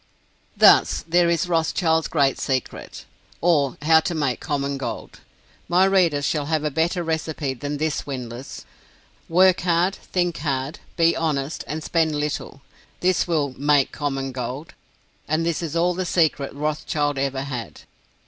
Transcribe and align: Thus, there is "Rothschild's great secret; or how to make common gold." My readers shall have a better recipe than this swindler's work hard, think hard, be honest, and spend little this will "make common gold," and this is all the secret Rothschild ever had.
Thus, 0.57 1.05
there 1.07 1.29
is 1.29 1.47
"Rothschild's 1.47 2.07
great 2.07 2.39
secret; 2.39 3.05
or 3.39 3.77
how 3.83 3.99
to 3.99 4.15
make 4.15 4.39
common 4.39 4.79
gold." 4.79 5.19
My 5.69 5.85
readers 5.85 6.25
shall 6.25 6.47
have 6.47 6.63
a 6.63 6.71
better 6.71 7.03
recipe 7.03 7.53
than 7.53 7.77
this 7.77 7.97
swindler's 7.97 8.65
work 9.29 9.61
hard, 9.61 9.93
think 9.93 10.39
hard, 10.39 10.79
be 10.97 11.15
honest, 11.15 11.63
and 11.67 11.83
spend 11.83 12.15
little 12.19 12.61
this 13.01 13.27
will 13.27 13.53
"make 13.59 13.91
common 13.91 14.31
gold," 14.31 14.73
and 15.27 15.45
this 15.45 15.61
is 15.61 15.75
all 15.75 15.93
the 15.93 16.03
secret 16.07 16.51
Rothschild 16.55 17.19
ever 17.19 17.43
had. 17.43 17.81